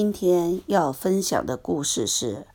[0.00, 2.46] 今天要分享的故事是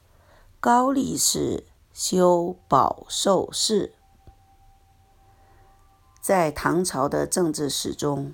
[0.61, 3.91] 高力士修宝寿寺。
[6.21, 8.33] 在唐朝的政治史中，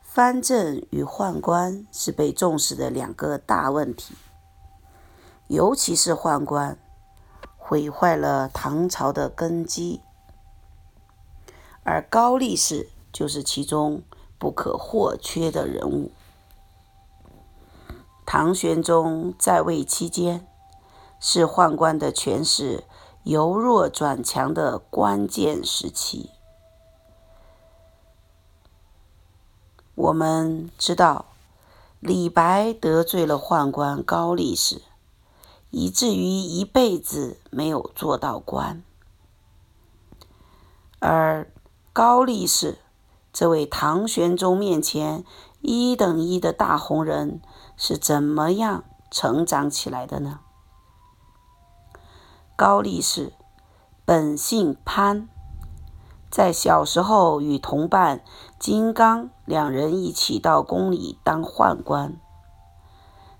[0.00, 4.14] 藩镇与宦官是被重视的两个大问题。
[5.48, 6.78] 尤其是宦官，
[7.56, 10.00] 毁坏了唐朝的根基，
[11.82, 14.00] 而高力士就是其中
[14.38, 16.12] 不可或缺的人物。
[18.30, 20.46] 唐玄宗在位期间，
[21.18, 22.84] 是宦官的权势
[23.22, 26.28] 由弱转强的关键时期。
[29.94, 31.24] 我们知道，
[32.00, 34.82] 李白得罪了宦官高力士，
[35.70, 38.84] 以至于一辈子没有做到官。
[40.98, 41.50] 而
[41.94, 42.76] 高力士
[43.32, 45.24] 这位唐玄宗面前
[45.60, 47.40] 一等一的大红人。
[47.80, 50.40] 是怎么样成长起来的呢？
[52.56, 53.34] 高力士
[54.04, 55.28] 本姓潘，
[56.28, 58.24] 在小时候与同伴
[58.58, 62.18] 金刚两人一起到宫里当宦官。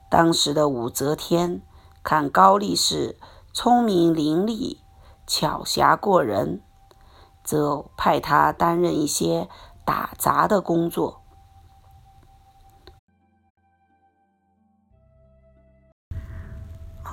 [0.09, 1.61] 当时的武则天
[2.05, 3.19] 看高力士
[3.53, 4.79] 聪明伶俐、
[5.27, 6.63] 巧侠过人，
[7.43, 9.49] 则派他担任一些
[9.85, 11.23] 打杂的工作。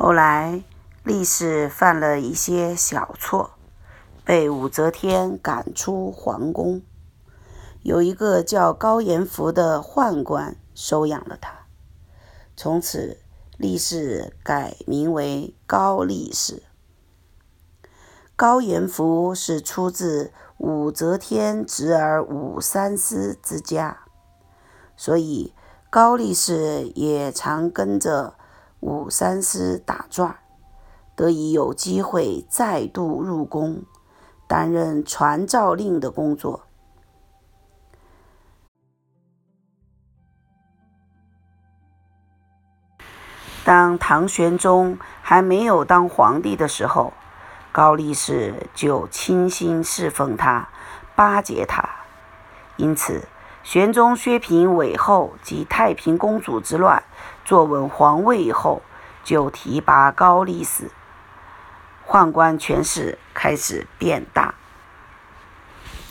[0.05, 0.63] 后来，
[1.03, 3.55] 力士犯了一些小错，
[4.23, 6.83] 被武则天赶出皇宫。
[7.81, 11.65] 有一个叫高延福的宦官收养了他，
[12.55, 13.17] 从此
[13.57, 16.61] 力士改名为高力士。
[18.35, 24.01] 高延福是出自武则天侄儿武三思之家，
[24.95, 25.51] 所以
[25.89, 28.35] 高力士也常跟着。
[28.79, 30.38] 武三思打转，
[31.16, 33.83] 得以有机会再度入宫，
[34.47, 36.61] 担任传诏令的工作。
[43.63, 47.13] 当唐玄宗还没有当皇帝的时候，
[47.71, 50.69] 高力士就倾心侍奉他，
[51.16, 51.83] 巴结他，
[52.77, 53.27] 因此。
[53.63, 57.03] 玄宗削平韦后及太平公主之乱，
[57.45, 58.81] 坐稳皇位以后，
[59.23, 60.89] 就提拔高力士，
[62.07, 64.56] 宦官权势开始变大。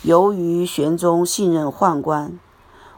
[0.01, 2.39] 由于玄宗信任宦官，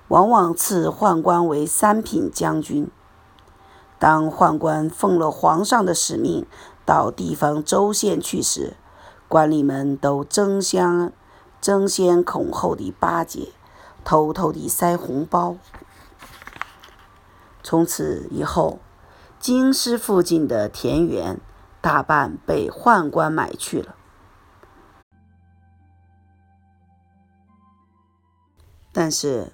[0.09, 2.88] 往往赐宦官为三品将军。
[3.98, 6.46] 当宦官奉了皇上的使命
[6.86, 8.78] 到地方州县去时，
[9.28, 11.12] 官吏们都争相
[11.59, 13.50] 争先恐后地巴结。
[14.04, 15.58] 偷偷地塞红包。
[17.70, 18.80] 从此以后，
[19.42, 21.38] 京师附近的田园
[21.82, 23.94] 大半被宦官买去了。
[28.94, 29.52] 但是，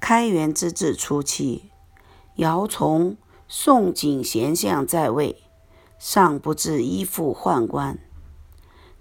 [0.00, 1.70] 开元之治初期，
[2.36, 5.42] 姚崇、宋景贤相在位，
[5.98, 7.98] 尚不至依附宦官。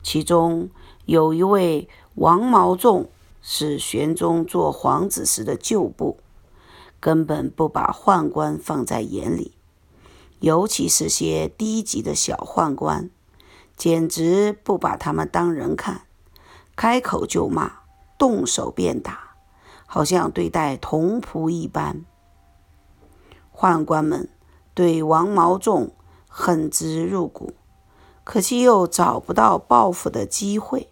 [0.03, 0.69] 其中
[1.05, 3.09] 有一位王毛仲。
[3.41, 6.17] 是玄宗做皇子时的旧部，
[6.99, 9.53] 根本不把宦官放在眼里，
[10.39, 13.09] 尤其是些低级的小宦官，
[13.77, 16.01] 简直不把他们当人看，
[16.75, 17.71] 开口就骂，
[18.17, 19.35] 动手便打，
[19.85, 22.05] 好像对待同仆一般。
[23.55, 24.29] 宦官们
[24.73, 25.93] 对王毛仲
[26.27, 27.53] 恨之入骨，
[28.23, 30.89] 可惜又找不到报复的机会，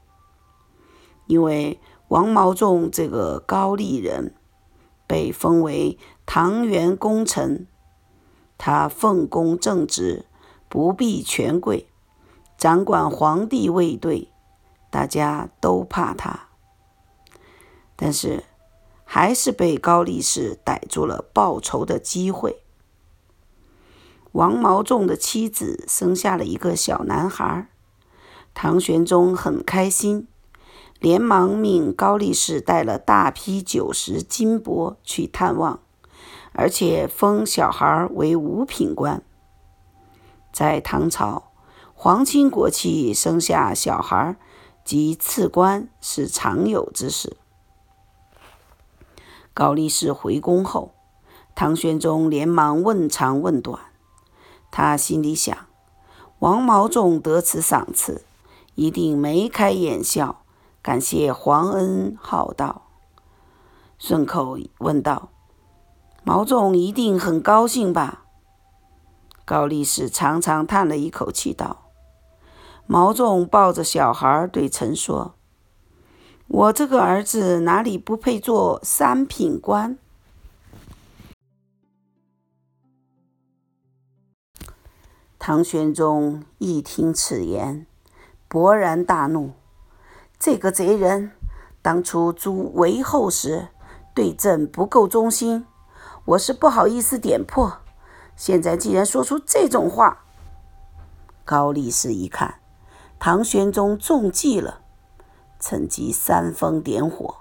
[1.25, 1.79] 因为。
[2.09, 4.34] 王毛仲这个高丽人，
[5.07, 7.66] 被封为唐元功臣。
[8.57, 10.25] 他奉公正直，
[10.68, 11.88] 不避权贵，
[12.57, 14.31] 掌管皇帝卫队，
[14.91, 16.50] 大家都怕他。
[17.95, 18.44] 但是，
[19.06, 22.63] 还是被高力士逮住了报仇的机会。
[24.33, 27.69] 王毛仲的妻子生下了一个小男孩，
[28.53, 30.27] 唐玄宗很开心。
[31.00, 35.80] 连忙命高力士带了大批酒食金帛去探望，
[36.54, 39.22] 而且封小孩为五品官。
[40.52, 41.52] 在唐朝，
[41.94, 44.36] 皇亲国戚生下小孩
[44.84, 47.38] 及赐官是常有之事。
[49.54, 50.94] 高力士回宫后，
[51.54, 53.80] 唐玄宗连忙问长问短。
[54.72, 55.56] 他心里想：
[56.40, 58.24] 王毛仲得此赏赐，
[58.74, 60.42] 一定眉开眼笑。
[60.88, 62.84] 感谢皇恩浩荡，
[64.00, 65.31] 顺口问道
[66.24, 68.24] ：“毛仲一定很高兴吧？”
[69.44, 71.89] 高力士长长叹了一口气，道
[72.88, 75.36] ：“毛仲抱着小孩对臣说
[76.48, 79.98] ：‘我这个儿子哪里不配做三品官？’”
[85.38, 87.86] 唐玄宗一听此言，
[88.50, 89.51] 勃然大怒
[90.39, 91.31] ：“这个贼人，
[91.81, 93.69] 当初诛韦后时
[94.13, 95.66] 对朕不够忠心，
[96.25, 97.80] 我是不好意思点破。
[98.36, 100.25] 现在既然说出这种话，
[101.44, 102.60] 高力士一看
[103.18, 104.81] 唐玄宗中计了，
[105.60, 107.38] 趁机煽风点火，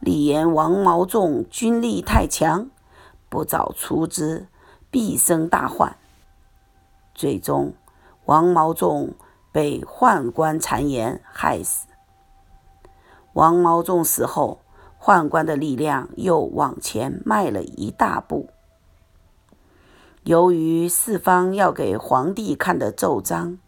[0.00, 2.68] 立言王毛仲军力太强，
[3.28, 4.48] 不早除之，
[4.90, 5.96] 必生大患。
[7.14, 7.74] 最终，
[8.24, 9.14] 王毛仲
[9.52, 11.86] 被宦官谗言害死。
[13.34, 14.60] 王毛仲死后，
[15.00, 18.48] 宦官的力量又往前迈了一大步。
[20.24, 23.58] 由于四方要给皇帝看的奏章，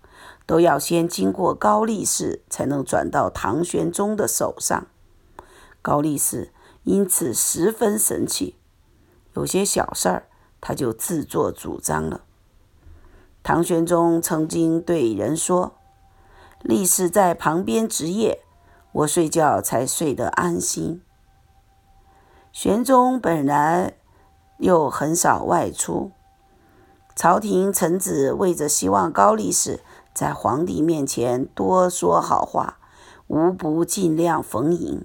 [0.46, 4.86] 都要先经过高力士，才能转到唐玄宗的手上。
[5.82, 6.52] 高力士
[6.84, 8.56] 因此十分生气，
[9.32, 10.28] 有些小事儿
[10.60, 12.20] 他就自作主张了。
[13.42, 15.74] 唐玄宗曾经对人说
[16.62, 18.43] ：“力士在旁边值夜，
[18.94, 21.00] 我睡觉才睡得安心。”
[22.50, 23.94] 玄宗本来
[24.58, 26.10] 又很少外出，
[27.14, 29.80] 朝廷臣子为着希望高力士
[30.12, 32.78] 在皇帝面前多说好话，
[33.28, 35.04] 无不尽量逢迎。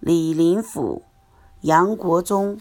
[0.00, 1.02] 李林甫、
[1.60, 2.60] 杨国忠、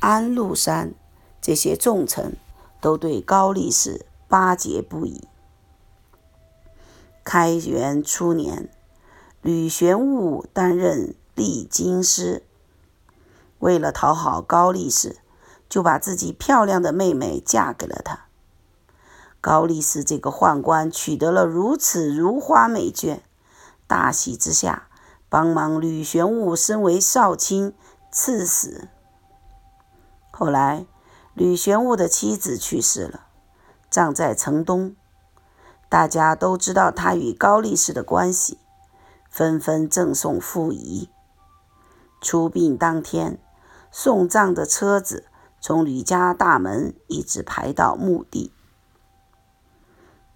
[0.00, 0.94] 安禄山
[1.40, 2.36] 这些重臣。
[2.80, 5.26] 都对高力士巴结不已。
[7.24, 8.68] 开元初年，
[9.42, 12.42] 吕玄武担任历京师，
[13.58, 15.16] 为了讨好高力士，
[15.68, 18.26] 就把自己漂亮的妹妹嫁给了他。
[19.40, 23.20] 高力士这个宦官取得了如此如花美眷，
[23.86, 24.88] 大喜之下，
[25.28, 27.74] 帮忙吕玄武升为少卿，
[28.10, 28.88] 赐死。
[30.30, 30.86] 后来。
[31.34, 33.26] 吕玄武的妻子去世了，
[33.88, 34.96] 葬在城东。
[35.88, 38.58] 大家都知道他与高力士的关系，
[39.38, 41.08] 纷纷赠送富仪。
[42.20, 43.40] 出殡当天，
[43.92, 45.28] 送葬的车子
[45.60, 48.52] 从吕家大门一直排到墓地。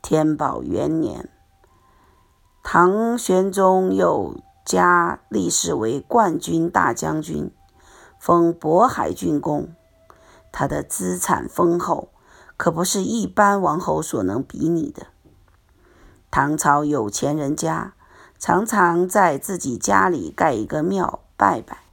[0.03, 1.29] 天宝元年，
[2.63, 7.53] 唐玄宗又加力士为冠军大将军，
[8.21, 9.75] 封渤海郡公。
[10.53, 12.11] 他的资产丰厚，
[12.57, 15.09] 可不是一般王侯所能比拟的。
[16.31, 17.95] 唐朝有钱人家
[18.45, 21.85] 常常在自己家里盖一个庙拜拜，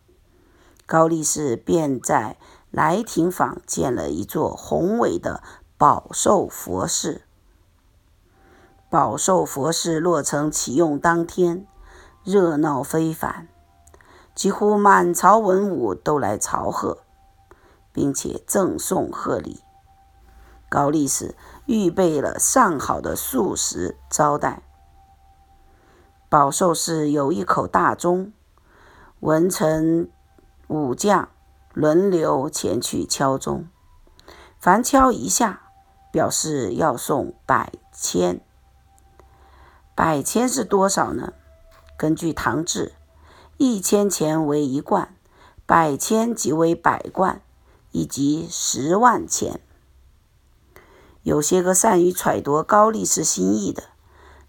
[0.88, 2.38] 高力士便在
[2.72, 5.44] 来亭坊建了一座宏伟的
[5.78, 7.22] 宝寿佛寺。
[8.90, 11.68] 宝寿佛寺落成启用当天，
[12.24, 13.48] 热闹非凡，
[14.34, 17.04] 几乎满朝文武都来朝贺。
[17.94, 19.60] 并且赠送贺礼，
[20.68, 21.36] 高力士
[21.68, 24.64] 预备了上好的素食招待。
[26.30, 28.32] 宝寿寺有一口大钟，
[29.20, 30.12] 文臣
[30.68, 31.30] 武将
[31.74, 33.68] 轮流前去敲钟，
[34.60, 35.64] 凡敲一下，
[36.12, 38.40] 表示要送百千。
[39.96, 41.34] 百千是多少呢？
[41.98, 42.94] 根据唐制，
[43.58, 45.16] 一千钱为一贯，
[45.66, 47.42] 百千即为百贯。
[47.92, 49.60] 以及十万钱。
[51.24, 53.82] 有些个善于揣度高力士心意的，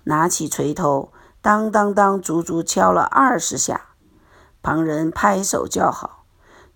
[0.04, 1.10] 拿起锤头，
[1.42, 3.86] 当当当，足足敲了二十下。
[4.62, 6.24] 旁人拍手叫好，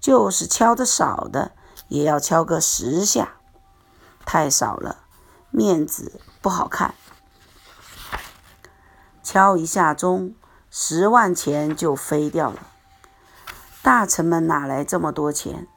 [0.01, 1.53] 就是敲的少的，
[1.89, 3.37] 也要敲个十下。
[4.25, 5.05] 太少了，
[5.51, 6.95] 面子不好看。
[9.23, 10.35] 敲一下钟，
[10.71, 12.67] 十万钱就飞掉了。
[13.83, 15.69] 大臣们哪来这么多钱？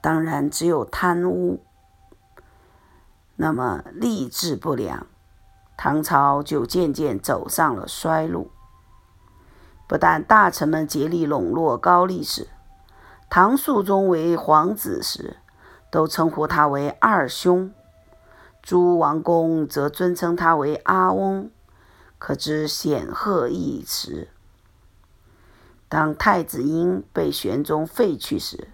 [0.00, 1.62] 当然，只有贪污，
[3.36, 5.06] 那么吏治不良，
[5.82, 8.50] 唐朝就渐渐走上了衰路。
[9.88, 12.48] 不但大臣们竭力笼络高力士，
[13.30, 15.38] 唐肃宗为皇子时，
[15.90, 17.70] 都称呼他为二兄；
[18.60, 21.50] 诸王公则尊称他为阿翁，
[22.18, 24.28] 可知显赫一时。
[25.88, 28.68] 当太子婴被玄宗废去时，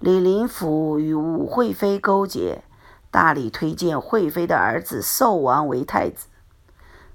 [0.00, 2.64] 李林甫与武惠妃勾结，
[3.12, 6.26] 大力推荐惠妃的儿子寿王为太子。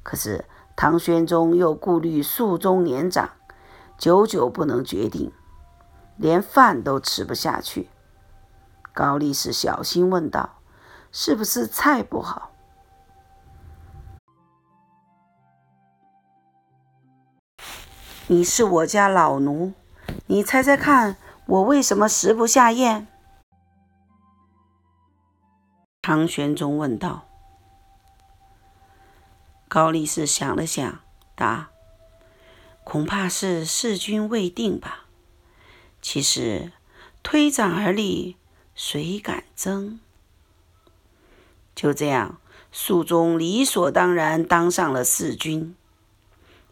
[0.06, 0.46] 可是
[0.76, 3.32] 唐玄宗又顾虑肃宗年长，
[3.98, 5.32] 久久不能决定，
[6.16, 7.90] 连饭都吃不下去。
[8.94, 10.62] 高力士小心问道
[11.12, 12.52] ：“是不是菜不好？
[18.28, 19.74] 你是我家老奴，
[20.28, 23.08] 你猜猜看，我为什么食不下咽？
[26.04, 27.26] 唐玄宗问道。
[29.76, 31.02] 高力士想了想，
[31.36, 31.70] 答
[32.86, 35.04] ：“恐怕是弑君未定吧。
[36.02, 36.72] 其实
[37.22, 38.38] 推掌而立，
[38.74, 40.00] 谁敢争？”
[41.76, 42.40] 就这样，
[42.72, 45.76] 肃宗理所当然当上了弑君。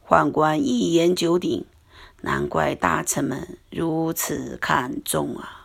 [0.07, 1.65] 宦官一言九鼎，
[2.22, 5.62] 难怪大臣们如此看重啊！